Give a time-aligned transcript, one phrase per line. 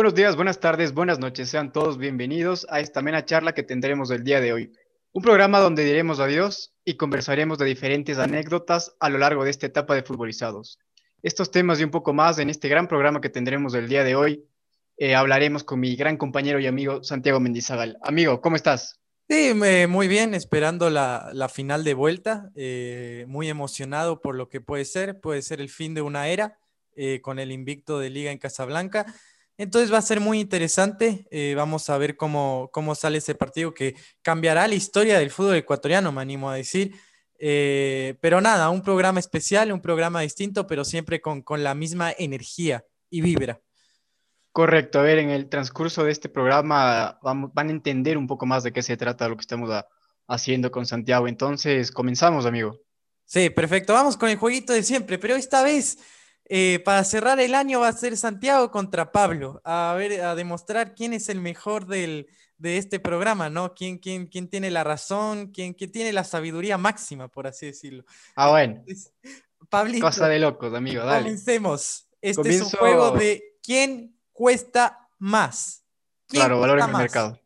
[0.00, 1.50] Buenos días, buenas tardes, buenas noches.
[1.50, 4.72] Sean todos bienvenidos a esta amena charla que tendremos el día de hoy.
[5.12, 9.66] Un programa donde diremos adiós y conversaremos de diferentes anécdotas a lo largo de esta
[9.66, 10.78] etapa de futbolizados.
[11.22, 14.14] Estos temas y un poco más en este gran programa que tendremos el día de
[14.14, 14.42] hoy,
[14.96, 17.98] eh, hablaremos con mi gran compañero y amigo Santiago Mendizagal.
[18.02, 18.98] Amigo, ¿cómo estás?
[19.28, 19.52] Sí,
[19.86, 24.86] muy bien, esperando la, la final de vuelta, eh, muy emocionado por lo que puede
[24.86, 26.56] ser, puede ser el fin de una era
[26.96, 29.04] eh, con el invicto de liga en Casablanca
[29.60, 31.26] entonces va a ser muy interesante.
[31.30, 35.56] Eh, vamos a ver cómo, cómo sale ese partido que cambiará la historia del fútbol
[35.56, 36.94] ecuatoriano, me animo a decir.
[37.38, 42.10] Eh, pero nada, un programa especial, un programa distinto, pero siempre con, con la misma
[42.16, 43.60] energía y vibra.
[44.50, 48.46] Correcto, a ver, en el transcurso de este programa vamos, van a entender un poco
[48.46, 49.70] más de qué se trata lo que estamos
[50.26, 51.28] haciendo con Santiago.
[51.28, 52.80] Entonces, comenzamos, amigo.
[53.26, 53.92] Sí, perfecto.
[53.92, 55.98] Vamos con el jueguito de siempre, pero esta vez
[56.52, 60.96] eh, para cerrar el año va a ser Santiago contra Pablo, a ver, a demostrar
[60.96, 62.26] quién es el mejor del,
[62.58, 63.72] de este programa, ¿no?
[63.72, 68.04] ¿Quién, quién, quién tiene la razón, quién, quién, tiene la sabiduría máxima, por así decirlo.
[68.34, 68.82] Ah, bueno.
[69.68, 70.04] Pablito.
[70.04, 71.22] Cosa de locos, amigo, dale.
[71.22, 72.08] Comencemos.
[72.20, 75.84] Este es un juego de quién cuesta más.
[76.26, 77.40] claro, valor en el mercado.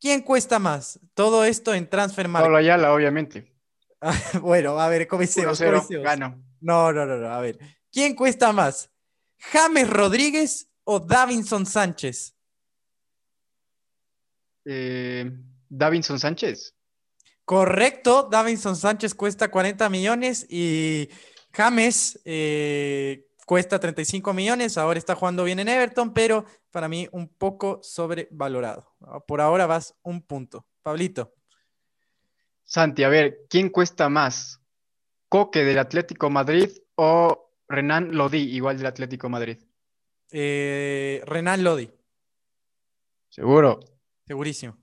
[0.00, 1.00] ¿Quién cuesta más?
[1.14, 2.44] Todo esto en Transfer Market.
[2.44, 3.52] Pablo Ayala, obviamente.
[4.40, 5.60] bueno, a ver, comencemos.
[5.60, 6.44] Gano.
[6.60, 7.58] No, no, no, no, a ver.
[7.96, 8.90] ¿Quién cuesta más?
[9.38, 12.36] ¿James Rodríguez o Davinson Sánchez?
[14.66, 15.32] Eh,
[15.66, 16.74] Davinson Sánchez.
[17.46, 21.08] Correcto, Davinson Sánchez cuesta 40 millones y
[21.54, 24.76] James eh, cuesta 35 millones.
[24.76, 28.94] Ahora está jugando bien en Everton, pero para mí un poco sobrevalorado.
[29.26, 30.66] Por ahora vas un punto.
[30.82, 31.32] Pablito.
[32.62, 34.60] Santi, a ver, ¿quién cuesta más?
[35.30, 39.58] ¿Coque del Atlético Madrid o Renan Lodi, igual del Atlético Madrid.
[40.30, 41.90] Eh, Renan Lodi.
[43.28, 43.80] ¿Seguro?
[44.26, 44.76] Segurísimo.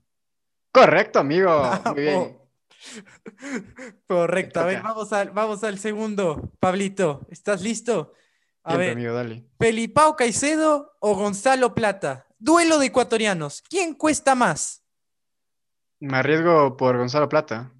[0.70, 1.50] Correcto, amigo.
[1.86, 2.38] Muy bien.
[4.06, 4.60] Correcto.
[4.60, 6.52] A ver, vamos al, vamos al segundo.
[6.60, 8.12] Pablito, ¿estás listo?
[8.62, 9.44] A ver, amigo, dale.
[9.58, 12.26] ¿Felipao Caicedo o Gonzalo Plata?
[12.38, 13.62] Duelo de ecuatorianos.
[13.62, 14.82] ¿Quién cuesta más?
[16.00, 17.72] Me arriesgo por Gonzalo Plata.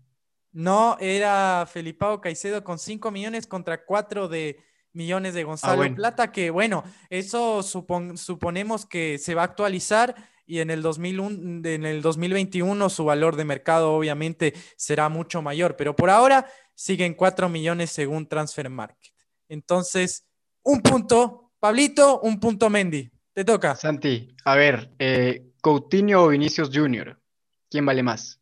[0.53, 4.63] No, era Felipao Caicedo con 5 millones contra 4 de
[4.95, 10.15] millones de ah, Gonzalo Plata, que bueno, eso suponemos que se va a actualizar
[10.47, 15.77] y en el, 2001, en el 2021 su valor de mercado obviamente será mucho mayor,
[15.77, 19.13] pero por ahora siguen 4 millones según Transfer Market.
[19.49, 20.27] Entonces,
[20.63, 23.11] un punto, Pablito, un punto Mendy.
[23.33, 23.75] Te toca.
[23.75, 27.21] Santi, a ver, eh, Coutinho o Vinicius Junior,
[27.69, 28.41] ¿quién vale más?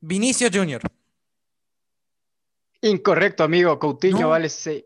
[0.00, 0.80] Vinicius Junior.
[2.82, 3.78] Incorrecto, amigo.
[3.78, 4.84] Coutinho vale sí,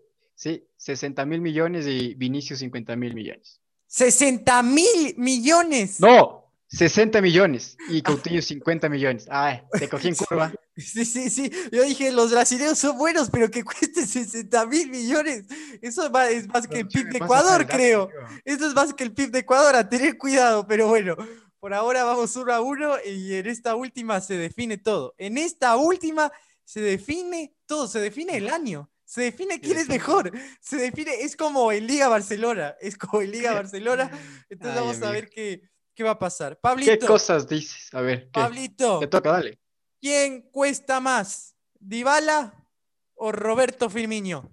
[0.77, 3.61] 60 mil millones y Vinicius 50 mil millones.
[3.91, 5.99] ¿60 mil millones?
[5.99, 9.27] No, 60 millones y Coutinho 50 millones.
[9.31, 10.53] Ay, te cogí en curva.
[10.77, 11.51] Sí, sí, sí.
[11.73, 15.45] Yo dije, los brasileños son buenos, pero que cueste 60 mil millones.
[15.81, 18.11] Eso es más, que el PIB de Ecuador, creo.
[18.45, 21.17] Eso es más que el PIB de Ecuador, a tener cuidado, pero bueno.
[21.59, 25.15] Por ahora vamos uno a uno y en esta última se define todo.
[25.17, 26.31] En esta última
[26.67, 31.37] se define todo, se define el año, se define quién es mejor, se define, es
[31.37, 34.11] como en Liga Barcelona, es como en Liga Barcelona,
[34.51, 35.63] entonces vamos a ver qué,
[35.95, 36.59] qué, va a pasar.
[36.59, 36.91] Pablito.
[36.91, 37.95] ¿Qué cosas dices?
[37.95, 38.29] A ver.
[38.33, 38.99] Pablito.
[38.99, 39.61] Te toca, dale.
[40.01, 42.67] ¿Quién cuesta más, Dybala
[43.15, 44.53] o Roberto Firmino?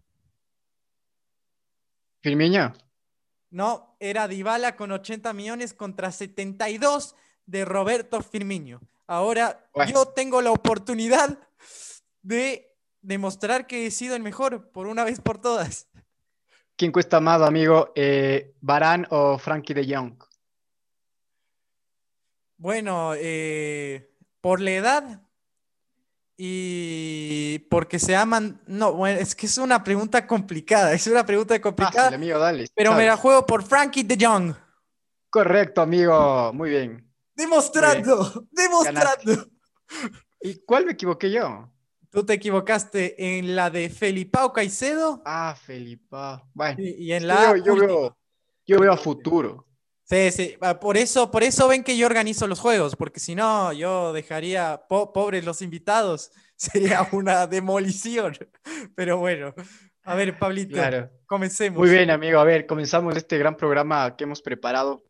[2.22, 2.74] ¿Firmino?
[3.50, 7.16] No, era Dybala con 80 millones contra 72
[7.48, 8.82] de Roberto Firmino.
[9.08, 11.40] Ahora yo tengo la oportunidad
[12.24, 15.88] de demostrar que he sido el mejor por una vez por todas.
[16.76, 17.92] ¿Quién cuesta más, amigo?
[17.96, 20.16] Eh, ¿Barán o Frankie de Jong?
[22.58, 24.10] Bueno, eh,
[24.42, 25.22] por la edad
[26.38, 28.62] y porque se aman.
[28.66, 30.94] No, bueno, es que es una pregunta complicada.
[30.94, 32.16] Es una pregunta complicada.
[32.16, 32.68] amigo, dale.
[32.74, 34.56] Pero me la juego por Frankie de Jong.
[35.30, 36.52] Correcto, amigo.
[36.54, 37.14] Muy bien.
[37.36, 39.48] Demostrando, demostrando.
[40.42, 41.73] ¿Y cuál me equivoqué yo?
[42.14, 45.24] Tú te equivocaste en la de Felipao Caicedo.
[45.26, 46.48] Ah, Felipao.
[46.54, 47.58] Bueno, y, en la.
[47.58, 47.76] Yo,
[48.80, 49.68] veo, a futuro.
[50.04, 50.56] Sí, sí.
[50.62, 54.14] Ah, por eso, por eso ven que yo organizo los juegos, porque si no, yo
[54.14, 56.32] dejaría pobres los invitados.
[56.56, 58.38] Sería una demolición.
[58.94, 59.56] Pero bueno.
[60.04, 60.80] A ver, Pablito,
[61.26, 61.80] comencemos.
[61.80, 62.40] Muy bien, amigo.
[62.40, 65.04] A ver, comenzamos este gran programa que hemos preparado.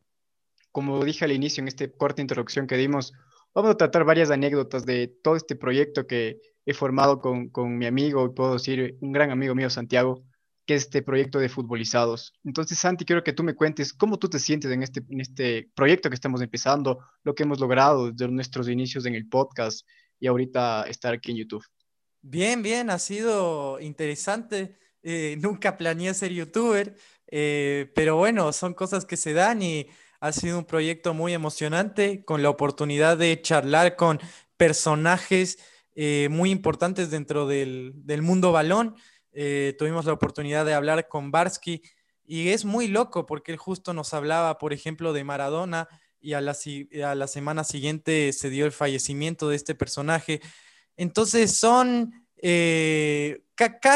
[0.71, 3.11] Como dije al inicio en esta corta introducción que dimos,
[3.53, 7.85] vamos a tratar varias anécdotas de todo este proyecto que he formado con, con mi
[7.85, 10.23] amigo, y puedo decir un gran amigo mío, Santiago,
[10.65, 12.33] que es este proyecto de futbolizados.
[12.44, 15.69] Entonces, Santi, quiero que tú me cuentes cómo tú te sientes en este, en este
[15.75, 19.85] proyecto que estamos empezando, lo que hemos logrado desde nuestros inicios en el podcast
[20.19, 21.65] y ahorita estar aquí en YouTube.
[22.21, 24.77] Bien, bien, ha sido interesante.
[25.01, 26.95] Eh, nunca planeé ser youtuber,
[27.27, 29.88] eh, pero bueno, son cosas que se dan y
[30.23, 34.21] ha sido un proyecto muy emocionante con la oportunidad de charlar con
[34.55, 35.59] personajes
[35.95, 38.95] eh, muy importantes dentro del, del mundo balón.
[39.77, 41.81] tuvimos la oportunidad de hablar con Barsky
[42.23, 45.89] y es muy loco porque él justo nos hablaba, por ejemplo, de Maradona
[46.21, 46.55] y a la,
[47.05, 50.39] a la semana siguiente se dio el fallecimiento de este personaje.
[50.95, 53.43] Entonces son eh,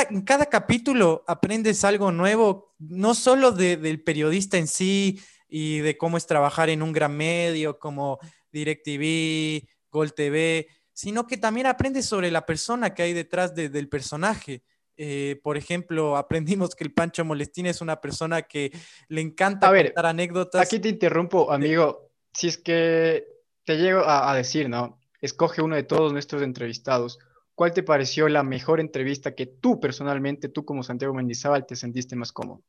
[0.10, 6.18] en cada capítulo aprendes algo nuevo, no solo del periodista en sí y de cómo
[6.18, 8.20] es trabajar en un gran medio como
[8.52, 14.64] DirecTV, Gol TV, sino que también aprendes sobre la persona que hay detrás del personaje.
[14.98, 18.72] Eh, por ejemplo, aprendimos que el Pancho Molestina es una persona que
[19.08, 20.62] le encanta contar anécdotas.
[20.62, 22.12] Aquí te interrumpo, amigo.
[22.34, 23.26] Si es que
[23.64, 25.00] te llego a decir, ¿no?
[25.22, 27.20] Escoge uno de todos nuestros entrevistados
[27.58, 32.16] ¿cuál te pareció la mejor entrevista que tú personalmente, tú como Santiago Mendizábal, te sentiste
[32.16, 32.62] más cómodo?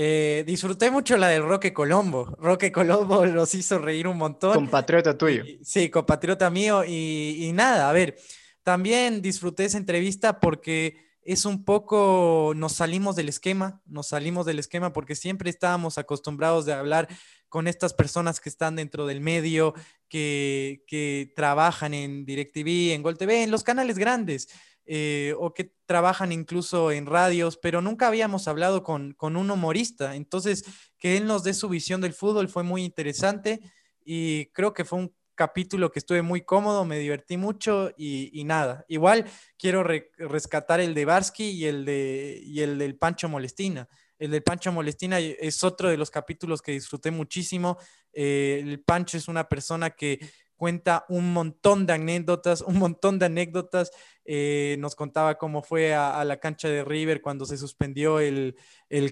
[0.00, 2.26] Eh, disfruté mucho la de Roque Colombo.
[2.38, 4.54] Roque Colombo nos hizo reír un montón.
[4.54, 5.42] Compatriota tuyo.
[5.60, 6.84] sí, compatriota mío.
[6.86, 8.16] Y, nada, a ver,
[8.62, 14.60] también disfruté esa entrevista porque es un poco, nos salimos del esquema, nos salimos del
[14.60, 17.08] esquema porque siempre estábamos acostumbrados de hablar
[17.48, 19.74] con estas personas que están dentro del medio,
[20.08, 24.48] que, que trabajan en DirecTV, en Gol TV, en los canales grandes,
[24.90, 30.16] eh, o que trabajan incluso en radios, pero nunca habíamos hablado con, con un humorista.
[30.16, 30.64] Entonces,
[30.98, 33.60] que él nos dé su visión del fútbol fue muy interesante
[34.02, 38.84] y creo que fue un capítulo que estuve muy cómodo, me divertí mucho y, nada.
[38.88, 39.24] Igual
[39.56, 43.88] quiero rescatar el de Barsky y el, de, y el del Pancho Molestina.
[44.18, 47.78] El del Pancho Molestina es otro de los capítulos que disfruté muchísimo.
[48.12, 50.18] Eh, el Pancho es una persona que
[50.58, 53.90] cuenta un montón de anécdotas, un montón de anécdotas.
[54.26, 58.54] Eh, nos contaba cómo fue a, la cancha de River cuando se suspendió el,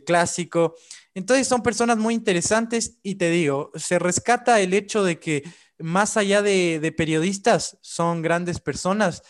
[0.05, 0.75] clásico.
[1.15, 5.43] Entonces son personas muy interesantes y te digo, se rescata el hecho de que
[5.79, 9.23] más allá de, periodistas, son grandes personas.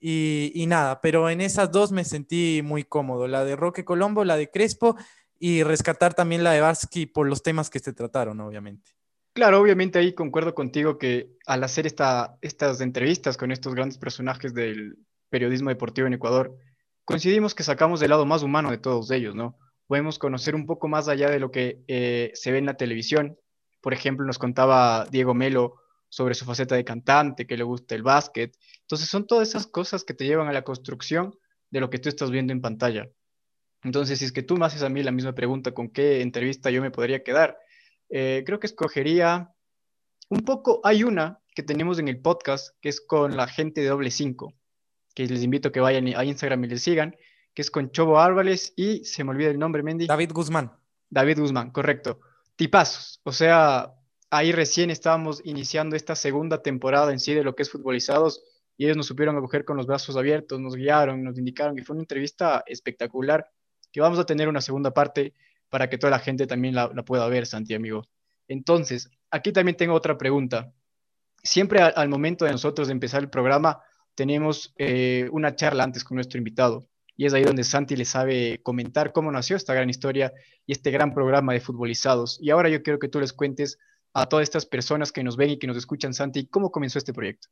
[0.00, 4.24] Y, y, nada, pero en esas dos me sentí muy cómodo, la de Roque Colombo,
[4.24, 4.96] la de Crespo
[5.38, 8.92] y rescatar también la de Barsky por los temas que se trataron, obviamente.
[9.34, 14.54] Claro, obviamente ahí concuerdo contigo que al hacer esta, estas entrevistas con estos grandes personajes
[14.54, 14.96] del
[15.28, 16.56] periodismo deportivo en Ecuador,
[17.04, 19.58] coincidimos que sacamos del lado más humano de todos ellos, ¿no?
[19.88, 23.36] Podemos conocer un poco más allá de lo que eh, se ve en la televisión.
[23.80, 25.74] Por ejemplo, nos contaba Diego Melo
[26.08, 28.56] sobre su faceta de cantante, que le gusta el básquet.
[28.82, 31.34] Entonces son todas esas cosas que te llevan a la construcción
[31.70, 33.08] de lo que tú estás viendo en pantalla.
[33.82, 36.70] Entonces, si es que tú me haces a mí la misma pregunta, ¿con qué entrevista
[36.70, 37.58] yo me podría quedar?
[38.08, 39.54] Eh, creo que escogería
[40.28, 43.88] un poco, hay una que tenemos en el podcast, que es con la gente de
[43.88, 44.54] Doble 5,
[45.14, 47.16] que les invito a que vayan a Instagram y les sigan,
[47.54, 50.06] que es con Chobo Árboles y se me olvida el nombre, Mendy.
[50.06, 50.72] David Guzmán.
[51.10, 52.20] David Guzmán, correcto.
[52.56, 53.94] Tipazos, o sea,
[54.30, 58.42] ahí recién estábamos iniciando esta segunda temporada en sí de lo que es futbolizados
[58.76, 61.94] y ellos nos supieron acoger con los brazos abiertos, nos guiaron, nos indicaron y fue
[61.94, 63.48] una entrevista espectacular
[63.92, 65.34] que vamos a tener una segunda parte
[65.74, 68.04] para que toda la gente también la, pueda ver, Santi, amigo.
[68.46, 70.72] Entonces, aquí también tengo otra pregunta.
[71.42, 73.82] Siempre al, momento de nosotros empezar el programa,
[74.14, 76.86] tenemos eh, una charla antes con nuestro invitado.
[77.16, 80.32] Y es ahí donde Santi le sabe comentar cómo nació esta gran historia
[80.64, 82.38] y este gran programa de futbolizados.
[82.40, 83.76] Y ahora yo quiero que tú les cuentes
[84.12, 87.12] a todas estas personas que nos ven y que nos escuchan, Santi, cómo comenzó este
[87.12, 87.48] proyecto.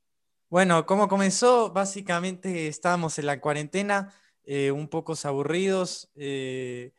[0.48, 4.14] Bueno, cómo comenzó, básicamente estábamos en la cuarentena,
[4.44, 6.08] eh, un poco aburridos.
[6.14, 6.92] Eh,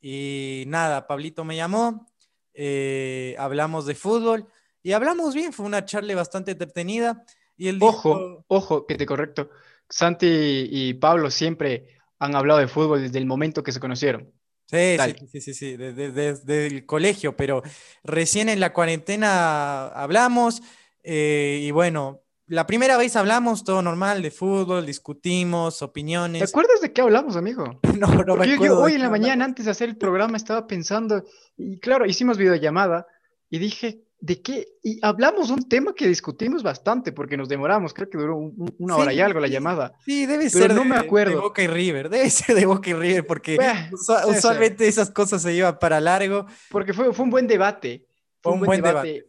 [0.00, 2.06] y nada, Pablito me llamó,
[2.54, 4.46] eh, hablamos de fútbol
[4.82, 7.24] y hablamos bien, fue una charla bastante entretenida.
[7.56, 9.50] Y el ojo, ojo, que te correcto.
[9.88, 14.32] Santi y Pablo siempre han hablado de fútbol desde el momento que se conocieron.
[14.66, 14.96] Sí,
[15.30, 17.62] sí, sí, sí, desde, el colegio, pero
[18.04, 20.62] recién en la cuarentena hablamos
[21.02, 26.40] y bueno, la primera vez hablamos todo normal de fútbol, discutimos, opiniones.
[26.40, 27.78] ¿Te acuerdas de qué hablamos, amigo?
[27.98, 28.64] no, no me acuerdo.
[28.64, 31.24] Yo, hoy en la mañana, antes de hacer el programa, estaba pensando,
[31.56, 33.06] y claro, hicimos videollamada,
[33.50, 34.66] y dije, ¿de qué?
[34.82, 38.36] Y hablamos un tema que discutimos bastante, porque nos demoramos, creo que duró
[38.78, 39.92] una hora y algo la llamada.
[40.04, 41.36] Sí, debe ser no de, me acuerdo.
[41.36, 43.58] de Boca y River, debe ser de Boca y River, porque
[43.92, 46.46] usualmente esas cosas se llevan para largo.
[46.68, 48.08] Porque fue, fue un buen debate.
[48.42, 49.26] Fue un, buen debate.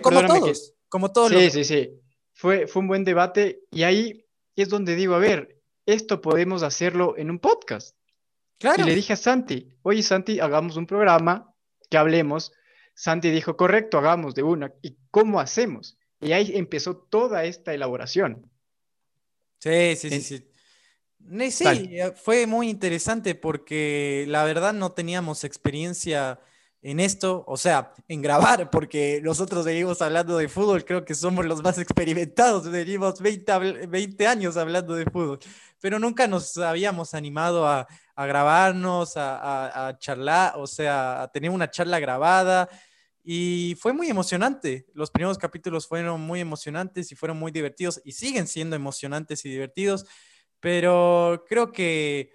[0.00, 1.32] como todos, como todos.
[1.32, 2.00] Sí, sí, sí
[2.40, 4.24] fue, fue un buen debate y ahí
[4.56, 7.94] es donde digo, a ver, esto podemos hacerlo en un podcast.
[8.78, 11.54] Y le dije a Santi, oye Santi, hagamos un programa,
[11.90, 12.52] que hablemos.
[12.94, 14.72] Santi dijo, correcto, hagamos de una.
[14.80, 15.98] ¿Y cómo hacemos?
[16.18, 18.50] Y ahí empezó toda esta elaboración.
[19.58, 21.50] Sí, sí, sí, sí.
[21.50, 26.40] Sí, fue muy interesante porque la verdad no teníamos experiencia
[26.82, 31.44] en esto, o sea, en grabar, porque nosotros venimos hablando de fútbol, creo que somos
[31.44, 35.38] los más experimentados, venimos 20, 20 años hablando de fútbol,
[35.80, 41.50] pero nunca nos habíamos animado a, a grabarnos, a, a, charlar, o sea, a tener
[41.50, 42.68] una charla grabada.
[43.22, 44.86] Y fue muy emocionante.
[44.92, 49.50] Los primeros capítulos fueron muy emocionantes y fueron muy divertidos y siguen siendo emocionantes y
[49.50, 50.04] divertidos.
[50.58, 52.32] Pero creo que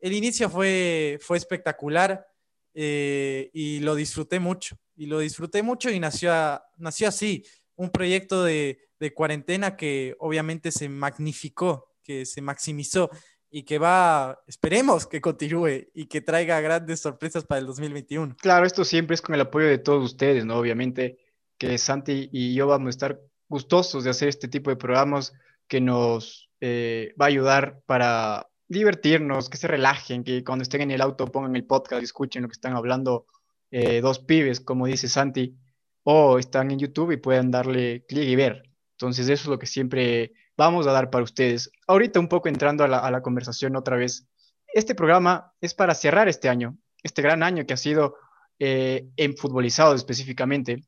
[0.00, 2.26] el inicio fue, fue espectacular
[2.74, 4.76] eh, y lo disfruté mucho.
[4.96, 6.32] Y lo disfruté mucho y nació,
[6.76, 7.44] nació así,
[7.76, 13.10] un proyecto de, de cuarentena que obviamente se magnificó, que se maximizó
[13.50, 18.36] y que va, esperemos que continúe y que traiga grandes sorpresas para el 2021.
[18.40, 20.58] Claro, esto siempre es con el apoyo de todos ustedes, ¿no?
[20.58, 21.18] Obviamente
[21.56, 25.32] que Santi y yo vamos a estar gustosos de hacer este tipo de programas
[25.66, 30.90] que nos eh, va a ayudar para divertirnos, que se relajen, que cuando estén en
[30.90, 33.26] el auto pongan el podcast y escuchen lo que están hablando
[33.70, 35.56] eh, dos pibes, como dice Santi,
[36.04, 38.62] o están en YouTube y puedan darle clic y ver.
[38.92, 41.70] Entonces eso es lo que siempre vamos a dar para ustedes.
[41.86, 44.26] Ahorita un poco entrando a la, conversación otra vez.
[44.66, 48.16] Este programa es para cerrar este año, este gran año que ha sido
[48.58, 50.82] eh, en futbolizado específicamente,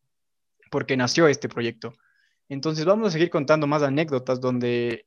[0.70, 1.92] porque nació este proyecto.
[2.48, 5.06] Entonces vamos a seguir contando más anécdotas donde,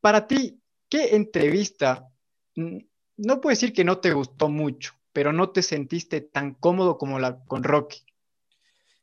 [0.00, 0.59] para ti,
[0.90, 2.10] ¿qué entrevista?
[2.54, 7.18] No puedo decir que no te gustó mucho, pero no te sentiste tan cómodo como
[7.18, 8.04] la con Rocky.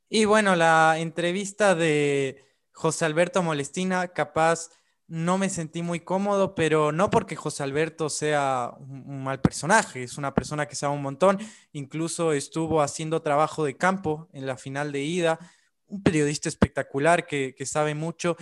[0.10, 4.70] Y bueno, la entrevista de José Alberto Molestina, capaz
[5.08, 10.18] no me sentí muy cómodo, pero no porque José Alberto sea un, mal personaje, es
[10.18, 11.40] una persona que sabe un montón,
[11.72, 15.40] incluso estuvo haciendo trabajo de campo en la final de ida,
[15.88, 18.36] un periodista espectacular que, sabe mucho,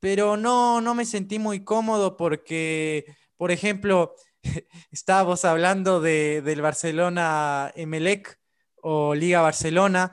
[0.00, 3.04] pero no, no me sentí muy cómodo porque,
[3.36, 4.14] por ejemplo,
[4.90, 8.38] estábamos hablando de, del Barcelona Emelec
[8.82, 10.12] o Liga Barcelona,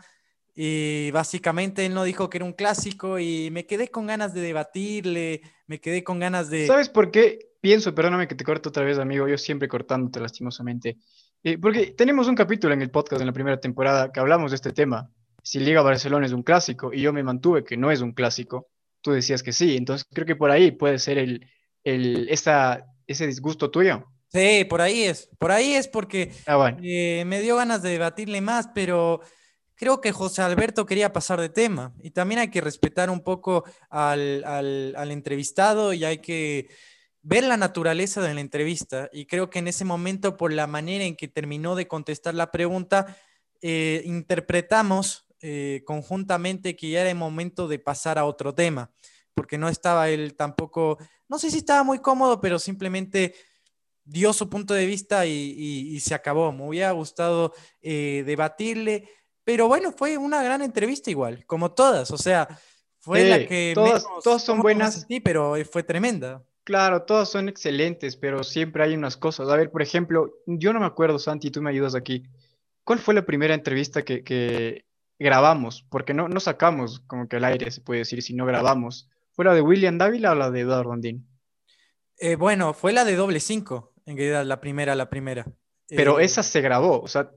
[0.57, 4.39] y básicamente él no dijo que era un clásico y me quedé con ganas de
[4.39, 6.65] debatirle, me quedé con ganas de...
[6.65, 7.51] ¿Sabes por qué?
[7.59, 10.97] Pienso, perdóname que te corto otra vez, amigo, yo siempre cortándote lastimosamente.
[11.43, 14.55] Eh, porque tenemos un capítulo en el podcast en la primera temporada que hablamos de
[14.55, 15.11] este tema.
[15.43, 18.69] Si Liga Barcelona es un clásico y yo me mantuve que no es un clásico,
[19.05, 19.77] tú decías que sí.
[19.77, 21.47] Entonces creo que por ahí puede ser el,
[21.83, 24.03] el, esa, ese disgusto tuyo.
[24.29, 25.29] Sí, por ahí es.
[25.37, 29.21] Por ahí es porque ah, eh, me dio ganas de debatirle más, pero
[29.75, 33.63] creo que José Alberto quería pasar de tema y también hay que respetar un poco
[33.91, 36.67] al, entrevistado y hay que
[37.21, 41.03] ver la naturaleza de la entrevista y creo que en ese momento por la manera
[41.03, 43.15] en que terminó de contestar la pregunta,
[43.61, 48.91] eh, interpretamos eh, conjuntamente que ya era el momento de pasar a otro tema,
[49.33, 53.35] porque no estaba él tampoco, no sé si estaba muy cómodo, pero simplemente
[54.03, 56.51] dio su punto de vista y, se acabó.
[56.51, 59.09] Me hubiera gustado eh, debatirle
[59.45, 62.11] pero bueno, fue una gran entrevista igual, como todas.
[62.11, 62.49] O sea,
[62.99, 63.71] fue la que.
[63.75, 65.05] Todas, son buenas.
[65.07, 66.43] Sí, pero fue tremenda.
[66.63, 69.47] Claro, todas son excelentes, pero siempre hay unas cosas.
[69.49, 72.23] A ver, por ejemplo, yo no me acuerdo, Santi, tú me ayudas aquí.
[72.83, 74.84] ¿Cuál fue la primera entrevista que,
[75.19, 75.85] grabamos?
[75.89, 79.09] Porque no, no sacamos como que al aire, se puede decir, si no grabamos.
[79.31, 81.27] ¿Fue la de William Dávila o la de Eduardo Andín?
[82.17, 85.45] Eh, bueno, fue la de doble cinco, en realidad, la primera, la primera.
[85.89, 87.31] Pero eh, esa se grabó, o sea,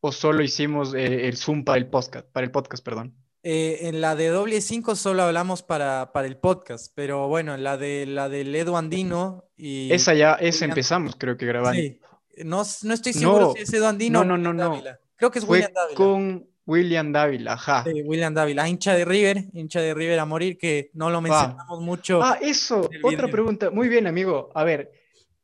[0.00, 3.16] o solo hicimos eh, el Zoom para el podcast, para el podcast, perdón?
[3.42, 7.78] En la de doble 5 solo hablamos para, para, el podcast, pero bueno, en la
[7.78, 9.90] de la del Edu Andino y.
[9.92, 11.74] Esa ya, esa empezamos, creo que grabar.
[11.74, 11.98] Sí.
[12.44, 14.24] No, no estoy seguro si es Edu Andino.
[14.24, 14.82] No, no, no, no.
[15.16, 15.96] Creo que es William Dávila.
[15.96, 17.82] Con William Dávila, ajá.
[17.84, 21.80] Sí, William Dávila, hincha de River, hincha de River a morir, que no lo mencionamos
[21.80, 22.22] mucho.
[22.22, 23.70] Ah, eso, otra pregunta.
[23.70, 24.50] Muy bien, amigo.
[24.54, 24.92] A ver,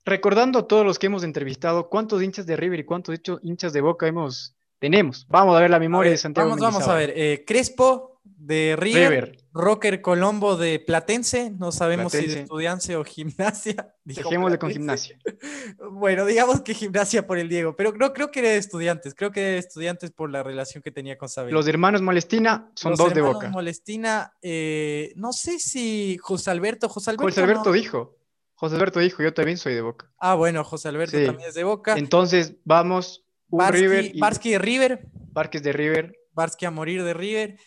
[0.04, 3.80] recordando a todos los que hemos entrevistado, ¿cuántos hinchas de River y cuántos hinchas de
[3.80, 5.26] Boca hemos tenemos?
[5.28, 6.50] Vamos a ver la memoria de Santiago.
[6.50, 7.12] Vamos, vamos a ver.
[7.16, 13.94] Eh, Crespo de River, Rocker Colombo de Platense, no sabemos si de estudiante o gimnasia.
[14.04, 15.18] Dejémosle con gimnasia.
[15.92, 19.32] bueno, digamos que gimnasia por el Diego, pero no creo que era de estudiantes, creo
[19.32, 21.52] que era de estudiantes por la relación que tenía con Sabel.
[21.52, 23.48] Los hermanos Molestina son dos de Boca.
[23.50, 27.24] Molestina, eh, no sé si José Alberto, José Alberto.
[27.24, 28.16] José Alberto dijo.
[28.54, 30.10] José Alberto dijo, yo también soy de Boca.
[30.18, 31.94] Ah, bueno, José Alberto también es de Boca.
[31.98, 35.08] Entonces, vamos, Barsky, River Barsky de River.
[35.32, 36.18] Barques de River.
[36.32, 37.58] Barsky a morir de River.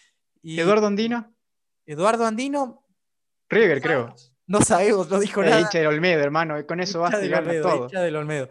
[0.42, 1.34] Y ¿Eduardo Andino?
[1.86, 2.86] Eduardo Andino.
[3.50, 4.16] River, creo.
[4.48, 5.60] No sabemos, no dicho nada.
[5.60, 7.86] Hincha del Olmedo, hermano, con eso vas a llegar todo.
[7.86, 8.50] Hincha del Olmedo.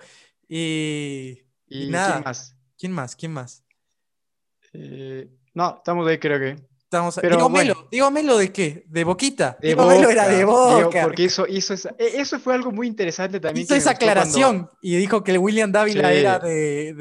[0.49, 2.15] Y, nada.
[2.15, 2.57] ¿Quién más?
[2.79, 3.17] ¿Quién más?
[3.17, 3.65] ¿Quién más?
[4.73, 6.69] Eh, no, estamos ahí, creo que.
[6.83, 7.37] Estamos, Pero,
[7.91, 8.85] digo, Melo, de qué?
[8.87, 9.59] ¿De Boquita?
[9.61, 11.03] De Melo era de Boca.
[11.03, 13.65] porque hizo, hizo esa, e, eso fue algo muy interesante también.
[13.65, 16.95] Hizo esa aclaración y dijo que William Dávila era de,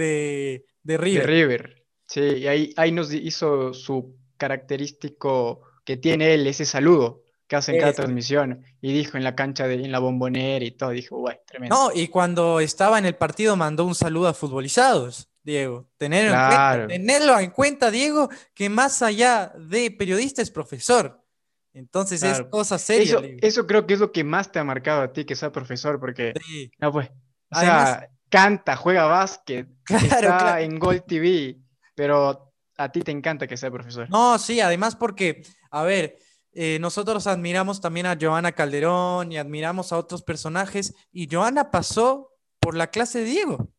[0.84, 1.22] de, River.
[1.22, 1.86] De River.
[2.06, 7.74] Sí, y ahí, ahí nos hizo su característico que tiene él, ese saludo que hace
[7.74, 8.64] en cada transmisión.
[8.82, 11.76] Y dijo en la cancha, de, en la bombonera y todo, dijo, guay, tremendo.
[11.76, 15.30] No, y cuando estaba en el partido mandó un saludo a futbolizados.
[15.44, 15.90] Diego.
[15.98, 21.24] Tenerlo, en cuenta, tenerlo en cuenta, Diego, que más allá de periodista es profesor.
[21.74, 23.22] Entonces es cosa seria.
[23.42, 26.02] Eso, creo que es lo que más te ha marcado a ti, que sea profesor,
[26.02, 26.34] porque
[26.80, 27.10] no pues,
[27.52, 31.58] o sea, canta, juega básquet, está en Gold TV,
[31.96, 32.47] pero
[32.78, 34.10] a ti te encanta que sea profesor.
[34.10, 35.42] No, sí, además porque,
[35.72, 36.18] a ver,
[36.54, 42.32] eh, nosotros admiramos también a Joana Calderón y admiramos a otros personajes, y Joana pasó
[42.60, 43.70] por la clase de Diego.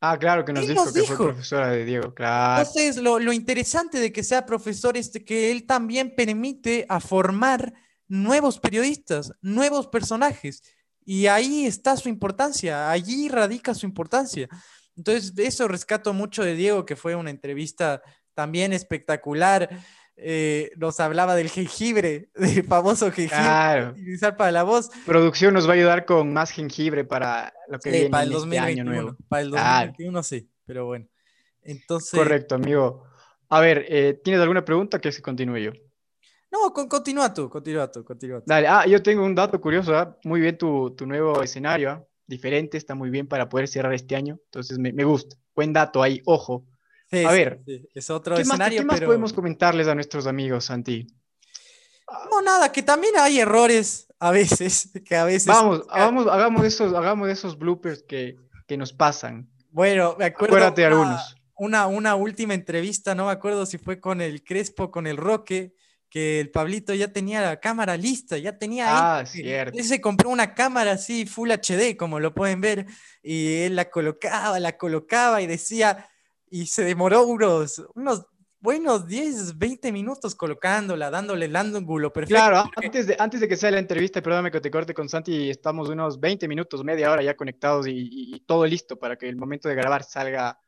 [0.00, 2.62] Ah, claro, que nos, dijo, que fue profesora de Diego, claro.
[2.62, 7.72] Entonces, lo, lo, interesante de que sea profesor es que él también permite a formar
[8.08, 10.62] nuevos periodistas, nuevos personajes.
[11.04, 14.48] Y ahí está su importancia, allí radica su importancia.
[14.96, 18.02] Entonces, eso rescato mucho de Diego, que fue una entrevista
[18.34, 19.68] también espectacular.
[20.16, 24.90] Eh, nos hablaba del jengibre, del famoso jengibre utilizar para la voz.
[25.06, 28.68] Producción nos va a ayudar con más jengibre para lo que viene para el 2021,
[28.68, 29.16] este año nuevo.
[29.28, 31.06] Para el 2021 sí, pero bueno.
[31.62, 32.18] Entonces...
[32.18, 33.04] Correcto, amigo.
[33.48, 35.72] A ver, eh, ¿tienes alguna pregunta que se continúe yo?
[36.50, 38.44] No, continúa tú, continúa tú, continúa tú.
[38.46, 40.16] Dale, ah, yo tengo un dato curioso, ¿ah?
[40.24, 42.04] muy bien tu, tu nuevo escenario, ¿ah?
[42.26, 45.36] diferente, está muy bien para poder cerrar este año, entonces me, me gusta.
[45.54, 46.66] Buen dato ahí, ojo
[47.12, 47.60] a ver,
[47.94, 48.84] es otro ¿qué escenario.
[48.84, 51.06] Más, ¿Qué más podemos comentarles a nuestros amigos, Santi?
[52.30, 55.46] No, nada, que también hay errores a veces, que a veces...
[55.46, 59.50] Vamos, hagamos, hagamos, esos, hagamos esos bloopers que, que nos pasan.
[59.70, 60.56] Bueno, me acuerdo...
[60.56, 61.36] Acuérdate de algunos.
[61.54, 65.74] Una, una última entrevista, no me acuerdo si fue con el Crespo, con el Roque,
[66.08, 69.18] que el Pablito ya tenía la cámara lista, ya tenía...
[69.18, 69.78] Ah, cierto.
[69.78, 72.86] Él se compró una cámara así, Full HD, como lo pueden ver,
[73.22, 76.08] y él la colocaba, la colocaba y decía
[76.52, 78.26] y se demoró unos, unos
[78.60, 82.38] buenos 10, 20 minutos colocándola, dándole el ángulo perfecto.
[82.38, 85.48] Claro, antes, de, antes de que sea la entrevista, perdóname que te corte con Santi,
[85.48, 89.66] estamos unos 20 minutos, media hora ya conectados y, todo listo para que el momento
[89.66, 90.60] de grabar salga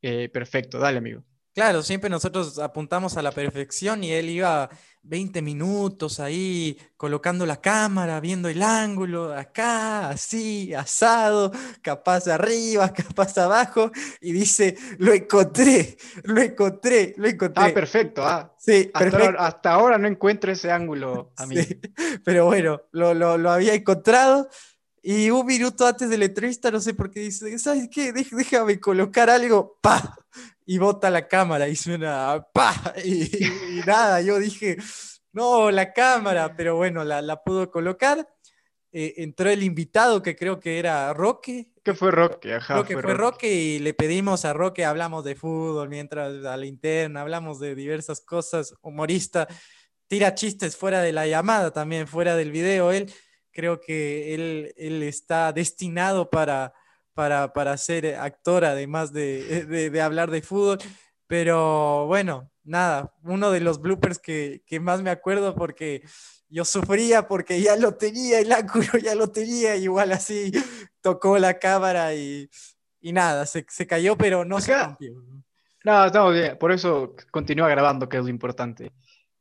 [0.00, 0.78] eh, perfecto.
[0.78, 1.22] Dale, amigo.
[1.54, 4.70] Claro, siempre nosotros apuntamos a la perfección y él iba
[5.08, 13.38] 20 minutos ahí colocando la cámara, viendo el ángulo, acá, así, asado, capaz arriba, capaz
[13.38, 17.64] abajo, y dice, lo encontré, lo encontré, lo encontré.
[17.64, 18.52] Ah, perfecto, ah.
[18.58, 21.56] Sí, hasta, Ahora, no encuentro ese ángulo, a mí.
[22.24, 24.48] pero bueno, lo, lo, lo había encontrado.
[25.08, 28.12] Y un minuto antes de la entrevista, no sé por qué dice, ¿sabes qué?
[28.12, 30.18] Déjame colocar algo, pa,
[30.66, 32.74] y bota la cámara y suena ¡pa!
[33.04, 33.30] Y,
[33.86, 34.76] nada, yo dije,
[35.32, 38.26] no, la cámara, pero bueno, la, la pudo colocar.
[38.92, 41.72] Eh, entró el invitado que creo que era Roque.
[41.84, 42.54] ¿Qué fue Roque?
[42.54, 43.52] Ajá, fue, Roque.
[43.52, 48.20] y le pedimos a Roque, hablamos de fútbol mientras a la interna, hablamos de diversas
[48.22, 49.46] cosas, humorista,
[50.08, 52.90] tira chistes fuera de la llamada también, fuera del video.
[52.90, 53.12] Él
[53.52, 56.72] creo que él, él está destinado para
[57.16, 60.78] para, para ser actor, además de, de, hablar de fútbol.
[61.26, 66.02] Pero bueno, nada, uno de los bloopers que, que, más me acuerdo porque
[66.48, 70.52] yo sufría porque ya lo tenía, el ángulo ya lo tenía, igual así
[71.00, 72.48] tocó la cámara y,
[73.00, 75.14] y nada, se, se, cayó, pero no se rompió.
[75.82, 78.92] No, estamos bien, por eso continúa grabando, que es lo importante.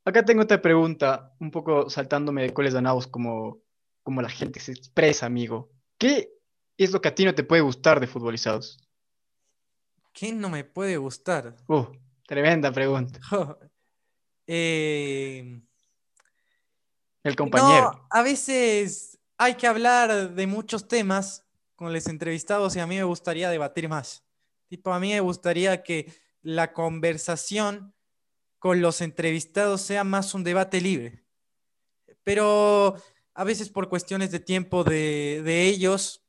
[0.05, 3.59] Acá tengo otra pregunta, un poco saltándome de cuáles ganados como,
[4.01, 5.69] como la gente se expresa, amigo.
[5.97, 6.34] ¿Qué
[6.77, 8.77] es lo que a ti no te puede gustar de futbolizados?
[10.13, 11.55] ¿Qué no me puede gustar?
[11.67, 11.85] Uh,
[12.25, 13.19] tremenda pregunta.
[14.47, 15.61] Eh,
[17.23, 18.07] El compañero.
[18.11, 23.03] a veces hay que hablar de muchos temas con los entrevistados y a mí me
[23.03, 24.23] gustaría debatir más.
[24.67, 27.93] Tipo, a mí me gustaría que la conversación
[28.59, 31.25] con los entrevistados sea más un debate libre.
[32.23, 32.95] Pero
[33.33, 36.24] a veces por cuestiones de tiempo de, de ellos,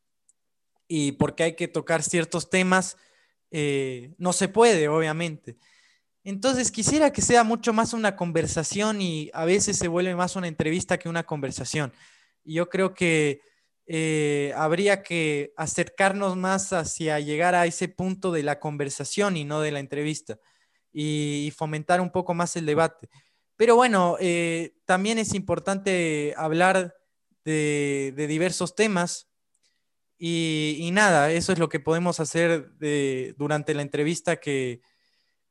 [0.88, 2.96] y porque hay que tocar ciertos temas,
[3.51, 5.57] eh, no se puede, obviamente.
[6.25, 10.49] Entonces quisiera que sea mucho más una conversación y a veces se vuelve más una
[10.49, 11.92] entrevista que una conversación.
[12.44, 13.40] Y yo creo que
[13.87, 19.61] eh, habría que acercarnos más hacia llegar a ese punto de la conversación y no
[19.61, 20.38] de la entrevista
[20.92, 23.09] y, fomentar un poco más el debate.
[23.57, 26.94] Pero bueno, eh, también es importante hablar
[27.44, 29.29] de diversos temas
[30.18, 32.70] Y, nada, eso es lo que podemos hacer
[33.37, 34.81] durante la entrevista, que,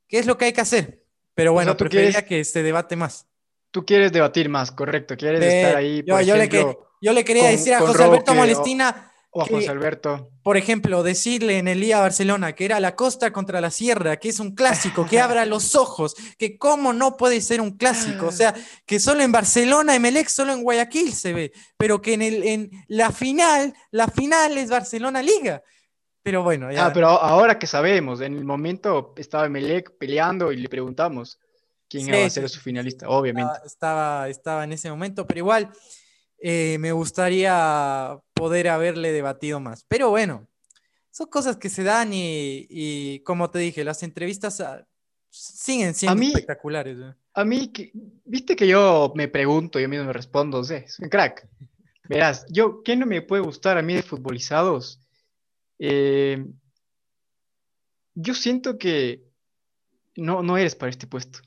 [0.09, 1.03] es lo que hay que hacer.
[1.33, 3.27] Pero bueno, preferiría que se debate más.
[3.71, 5.17] Tú quieres debatir más, correcto.
[5.17, 6.01] Quieres estar ahí.
[6.01, 9.11] Por yo, ejemplo, yo, le, quería decir a José Alberto Molestina.
[9.37, 10.29] O, a José Alberto.
[10.43, 14.29] Por ejemplo, decirle en el día Barcelona que era la costa contra la sierra, que
[14.29, 18.27] es un clásico, que abra los ojos, que cómo no puede ser un clásico.
[18.27, 22.21] O sea, que solo en Barcelona, Emelec, solo en Guayaquil se ve, pero que en,
[22.21, 25.61] el, en la final, la final es Barcelona Liga.
[26.23, 26.85] Pero bueno, ya.
[26.85, 31.39] Ah, pero ahora que sabemos, en el momento estaba Emelec peleando y le preguntamos
[31.89, 33.51] quién iba a ser su finalista, obviamente.
[33.65, 35.69] Estaba, estaba en ese momento, pero igual
[36.39, 39.85] eh, me gustaría poder haberle debatido más.
[39.87, 40.47] Pero bueno,
[41.11, 44.85] son cosas que se dan y, como te dije, las entrevistas ah,
[45.29, 46.97] siguen siendo espectaculares.
[46.99, 47.13] ¿eh?
[47.33, 47.71] A mí,
[48.25, 51.47] viste que yo me pregunto, yo mismo me respondo, sé, soy un crack.
[52.09, 54.99] Verás, yo, ¿qué no me puede gustar a mí de futbolizados?
[55.79, 56.45] Eh,
[58.13, 59.23] yo siento que
[60.15, 61.39] no, no eres para este puesto.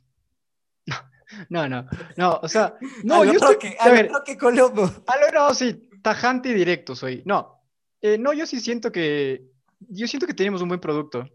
[1.49, 1.87] No, no,
[2.17, 4.85] no, o sea, no, yo estoy, a, ver, que Colombo.
[4.85, 7.23] A no, sí, tajante y directo soy.
[7.25, 7.63] No,
[8.01, 9.45] eh, no, yo sí siento que,
[9.81, 11.29] yo siento que tenemos un buen producto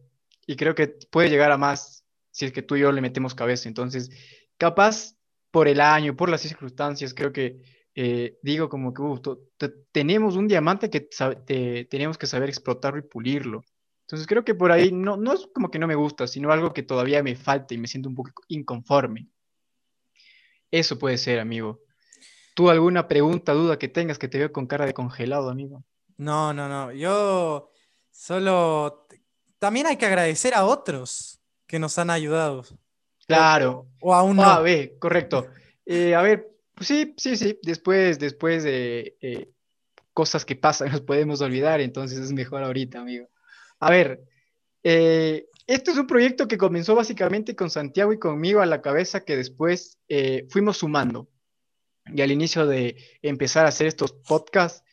[0.45, 3.36] y creo que puede llegar a más si es que tú y yo le metemos
[3.36, 3.69] cabeza.
[3.69, 4.10] Entonces,
[4.58, 5.15] capaz
[5.51, 7.62] por el año, por las circunstancias, creo que
[7.95, 9.21] eh, digo como que uh,
[9.91, 11.08] tenemos un diamante que
[11.89, 13.63] tenemos que saber explotarlo y pulirlo.
[14.01, 16.73] Entonces creo que por ahí no, no es como que no me gusta, sino algo
[16.73, 19.27] que todavía me falta y me siento un poco inconforme.
[20.73, 21.83] Eso puede ser, amigo.
[22.55, 25.83] ¿Tú alguna pregunta, duda que tengas que te veo con cara de congelado, amigo?
[26.17, 26.91] No, no, no.
[26.91, 27.69] Yo
[28.09, 29.05] solo...
[29.59, 32.65] También hay que agradecer a otros que nos han ayudado.
[33.27, 33.86] Claro.
[34.01, 34.41] O, a uno.
[34.43, 34.63] Ah,
[34.97, 35.45] correcto.
[35.86, 37.59] Eh, a ver, pues sí, sí, sí.
[37.62, 39.51] Después, después de eh,
[40.12, 43.27] cosas que pasan, nos podemos olvidar, entonces es mejor ahorita, amigo.
[43.79, 44.23] A ver,
[44.81, 49.23] eh, este es un proyecto que comenzó básicamente con Santiago y conmigo a la cabeza
[49.23, 51.30] que después eh, fuimos sumando.
[52.06, 54.84] Y al inicio de empezar a hacer estos podcasts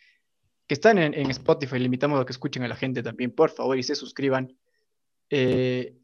[0.69, 3.77] que están en, Spotify, le invitamos a que escuchen a la gente también, por favor,
[3.77, 4.57] y se suscriban.
[5.29, 5.97] Eh,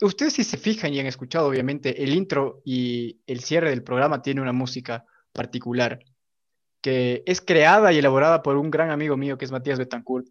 [0.00, 4.22] ustedes si se fijan y han escuchado, obviamente, el intro y el cierre del programa
[4.22, 5.98] tiene una música particular
[6.80, 10.28] que es creada y elaborada por un gran amigo mío que es Matías Betancourt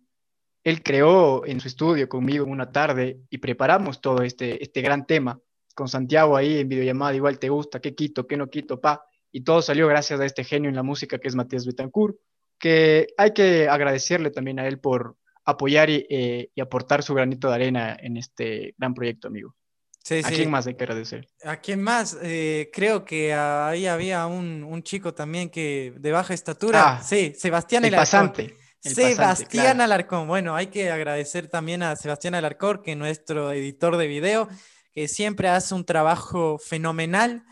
[0.66, 5.40] él creó en su estudio conmigo una tarde y preparamos todo este, este gran tema
[5.76, 9.06] con Santiago ahí en videollamada, igual te gusta, qué quito, qué no quito, pa.
[9.32, 12.16] Y todo salió gracias a este genio en la música que es Matías Betancourt,
[12.58, 17.54] que hay que agradecerle también a él por apoyar y, eh, aportar su granito de
[17.54, 19.56] arena en este gran proyecto, amigo.
[20.04, 21.28] Sí, ¿A quién más hay que agradecer?
[21.44, 22.18] ¿A quién más?
[22.24, 26.98] Eh, creo que ahí había un, chico también que de baja estatura.
[26.98, 28.65] Ah, sí, Sebastián el, el pasante.
[28.94, 30.28] Sebastián Alarcón.
[30.28, 34.48] Bueno, hay que agradecer también a Sebastián Alarcón, que es nuestro editor de video,
[34.94, 37.44] que siempre hace un trabajo fenomenal.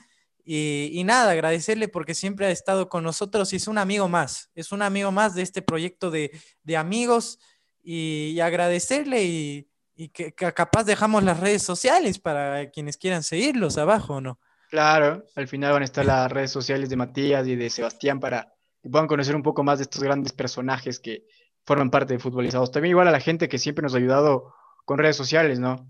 [0.45, 4.73] Y, nada, agradecerle porque siempre ha estado con nosotros y es un amigo más, es
[4.73, 6.31] un amigo más de este proyecto de,
[6.77, 7.39] amigos
[7.81, 9.69] y, agradecerle y,
[10.09, 14.37] que, capaz dejamos las redes sociales para quienes quieran seguirlos abajo, ¿no?
[14.69, 18.53] Claro, al final van a estar las redes sociales de Matías y de Sebastián para
[18.83, 21.25] y puedan conocer un poco más de estos grandes personajes que
[21.65, 22.71] forman parte de Futbolizados.
[22.71, 24.53] También igual a la gente que siempre nos ha ayudado
[24.85, 25.87] con redes sociales, ¿no?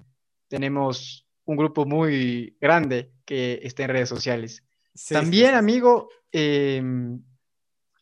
[0.47, 4.63] Tenemos un grupo muy grande que está en redes sociales.
[5.09, 7.19] También, amigo, em,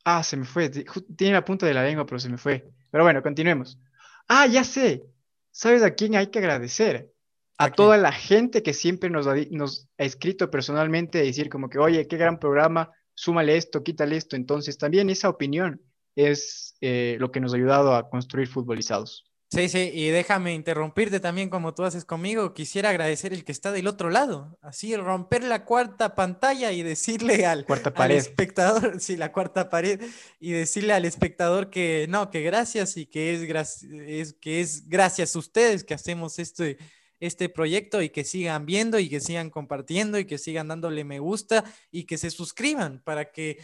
[0.03, 2.69] ah, se me fue, tiene la punta de la lengua, pero se me fue.
[2.91, 3.79] Pero bueno, continuemos.
[4.27, 5.05] Ah, ya sé.
[5.51, 7.13] ¿Sabes a quién hay que agradecer?
[7.57, 12.07] A, toda la gente que siempre nos nos ha escrito personalmente, decir como que, oye,
[12.07, 14.35] qué gran programa, súmale esto, quítale esto.
[14.35, 15.81] Entonces, también esa opinión
[16.15, 19.31] es eh, lo que nos ha ayudado a construir futbolizados.
[19.53, 22.53] Sí, sí, y déjame interrumpirte también como tú haces conmigo.
[22.53, 27.45] Quisiera agradecer el que está del otro lado, así romper la cuarta pantalla y decirle
[27.45, 27.65] al,
[28.11, 30.01] espectador, sí, la cuarta pared,
[30.39, 35.35] y decirle al espectador que no, que gracias y que es, es, que es gracias
[35.35, 36.77] a ustedes que hacemos este,
[37.21, 41.19] este proyecto y que sigan viendo y que sigan compartiendo y que sigan dándole me
[41.19, 43.59] gusta y que se suscriban para que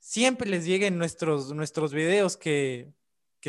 [0.00, 2.92] siempre les lleguen nuestros, nuestros videos que,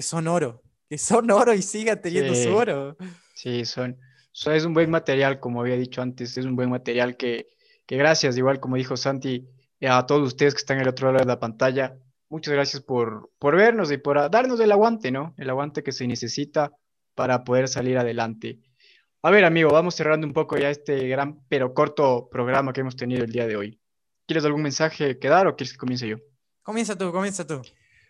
[0.01, 2.97] son oro, que son oro y sigan teniendo su oro.
[3.33, 3.97] Sí, son,
[4.31, 7.47] es un buen material, como había dicho antes, es un buen material que,
[7.85, 9.47] que gracias, igual como dijo Santi,
[9.81, 11.97] a todos ustedes que están en el otro lado de la pantalla,
[12.29, 15.33] muchas gracias por, por vernos y por darnos el aguante, ¿no?
[15.37, 16.71] El aguante que se necesita
[17.13, 18.59] para poder salir adelante.
[19.25, 22.95] A ver, amigo, vamos cerrando un poco ya este gran pero corto programa que hemos
[22.95, 23.81] tenido el día de hoy.
[24.27, 26.17] ¿Quieres algún mensaje que dar o quieres que comience yo?
[26.61, 27.59] Comienza tú, comienza tú.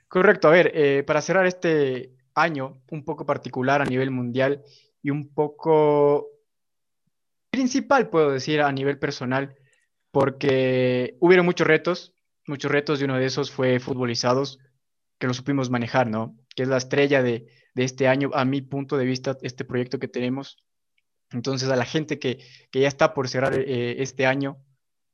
[0.09, 4.61] Correcto, a ver, eh, para cerrar este año un poco particular a nivel mundial
[5.01, 6.27] y un poco
[7.49, 9.55] principal, puedo decir, a nivel personal,
[10.11, 12.13] porque hubieron muchos retos,
[12.45, 14.59] muchos retos y uno de esos fue futbolizados,
[15.17, 16.35] que lo supimos manejar, ¿no?
[16.57, 20.09] Que es la estrella de, este año, a mi punto de vista, este proyecto que
[20.09, 20.57] tenemos.
[21.31, 22.39] Entonces, a la gente que,
[22.71, 24.57] ya está por cerrar eh, este año,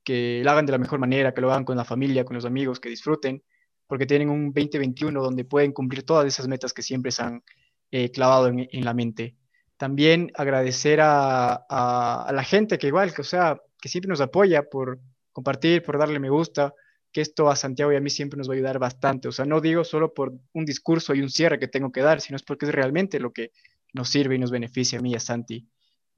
[0.03, 2.45] que lo hagan de la mejor manera, que lo hagan con la familia, con los
[2.45, 3.43] amigos, que disfruten,
[3.87, 7.43] porque tienen un 2021 donde pueden cumplir todas esas metas que siempre se han
[7.91, 9.35] eh, clavado en, la mente.
[9.77, 11.65] También agradecer a,
[12.31, 14.99] la gente que igual, que, o sea, que siempre nos apoya por
[15.33, 16.73] compartir, por darle me gusta,
[17.11, 19.27] que esto a Santiago y a mí siempre nos va a ayudar bastante.
[19.27, 22.21] O sea, no digo solo por un discurso y un cierre que tengo que dar,
[22.21, 23.51] sino es porque es realmente lo que
[23.93, 25.67] nos sirve y nos beneficia a mí y a Santi.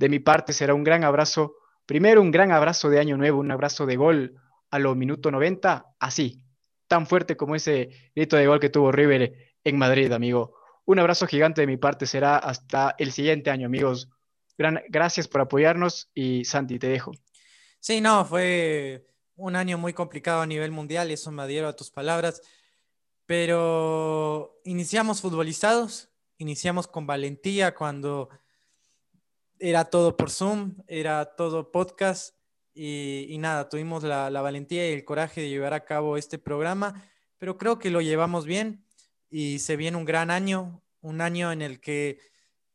[0.03, 3.51] De mi parte será un gran abrazo Primero, un gran abrazo de Año Nuevo, un
[3.51, 4.35] abrazo de gol
[4.69, 6.43] a los minuto 90, así,
[6.87, 10.55] tan fuerte como ese grito de gol que tuvo River en Madrid, amigo.
[10.83, 14.09] Un abrazo gigante de mi parte será hasta el siguiente año, amigos.
[14.57, 17.11] Gran, gracias por apoyarnos y Santi, te dejo.
[17.79, 21.77] Sí, no, fue un año muy complicado a nivel mundial y eso me adhiero a
[21.77, 22.41] tus palabras,
[23.25, 28.29] pero iniciamos futbolizados, iniciamos con valentía cuando
[29.65, 32.35] era todo por Zoom, era todo podcast
[32.73, 37.01] y, nada, tuvimos la, valentía y el coraje de llevar a cabo este programa,
[37.37, 38.83] pero creo que lo llevamos bien
[39.29, 42.19] y se viene un gran año, un año en el que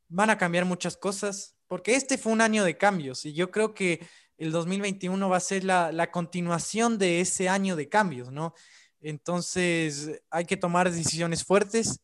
[0.08, 3.74] van a cambiar muchas cosas, porque este fue un año de cambios y yo creo
[3.74, 4.00] que
[4.38, 8.54] el 2021 va a ser la, continuación de ese año de cambios, ¿no?
[9.02, 12.00] Entonces hay que tomar decisiones fuertes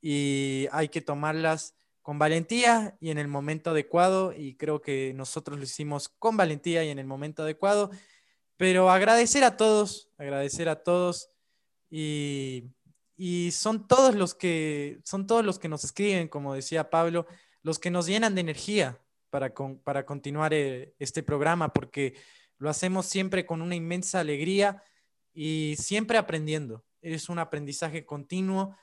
[0.00, 5.56] y hay que tomarlas con valentía y en el momento adecuado, y creo que nosotros
[5.56, 7.90] lo hicimos con valentía y en el momento adecuado,
[8.58, 11.30] pero agradecer a todos, agradecer a todos,
[11.90, 12.70] y,
[13.52, 17.26] son todos los que son todos los que nos escriben, como decía Pablo,
[17.62, 22.16] los que nos llenan de energía para, para continuar eh, este programa, porque
[22.58, 24.82] lo hacemos siempre con una inmensa alegría
[25.32, 26.84] y siempre aprendiendo.
[27.00, 28.76] Es un aprendizaje continuo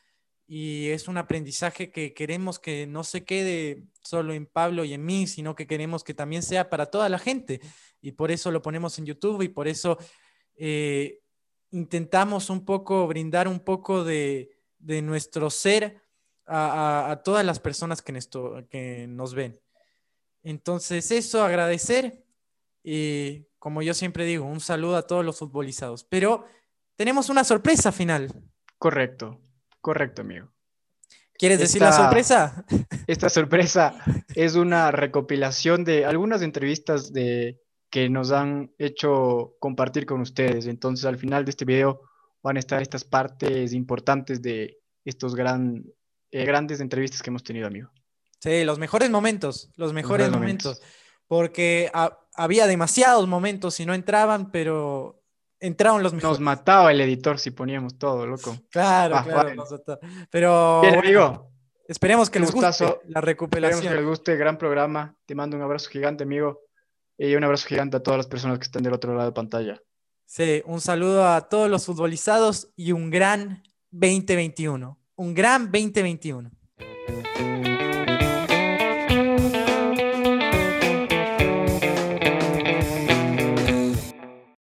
[0.54, 5.06] y es un aprendizaje que queremos que no se quede solo en Pablo y en
[5.06, 7.62] mí, sino que queremos que también sea para toda la gente.
[8.02, 9.98] Y por eso lo ponemos en YouTube y por eso
[10.56, 11.22] eh,
[11.70, 16.02] intentamos un poco brindar un poco de, nuestro ser
[16.46, 18.20] a, todas las personas que,
[18.70, 19.58] que nos ven.
[20.44, 22.26] Entonces, eso, agradecer.
[22.84, 26.04] Y como yo siempre digo, un saludo a todos los futbolizados.
[26.04, 26.44] Pero
[26.98, 28.34] tenemos una sorpresa final.
[28.78, 29.40] Correcto.
[29.82, 30.52] Correcto, amigo.
[31.34, 32.64] ¿Quieres decir la sorpresa?
[33.08, 33.96] Esta sorpresa
[34.36, 40.66] es una recopilación de algunas entrevistas de, que nos han hecho compartir con ustedes.
[40.66, 42.02] Entonces, al final de este video
[42.42, 45.84] van a estar estas partes importantes de estos gran,
[46.32, 47.92] eh, grandes entrevistas que hemos tenido, amigo.
[48.40, 50.82] Sí, los mejores momentos, los mejores, momentos.
[51.28, 51.92] Porque
[52.34, 55.21] había demasiados momentos y no entraban, pero
[55.62, 56.40] entraron los mejores.
[56.40, 58.58] Nos mataba el editor si poníamos todo, loco.
[58.70, 59.64] Claro, ah, claro.
[60.30, 61.52] Pero Bien, amigo.
[61.88, 63.80] Esperemos que les guste la recuperación.
[63.80, 65.16] Esperemos que les guste, gran programa.
[65.26, 66.62] Te mando un abrazo gigante, amigo.
[67.18, 69.82] Y un abrazo gigante a todas las personas que están del otro lado de pantalla.
[70.26, 74.98] Sí, un saludo a todos los futbolizados y un gran 2021.
[75.16, 76.50] Un gran 2021.